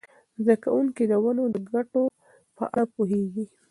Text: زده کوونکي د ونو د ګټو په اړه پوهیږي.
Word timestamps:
زده 0.41 0.55
کوونکي 0.63 1.03
د 1.07 1.13
ونو 1.23 1.43
د 1.55 1.57
ګټو 1.71 2.03
په 2.57 2.63
اړه 2.73 2.83
پوهیږي. 2.93 3.45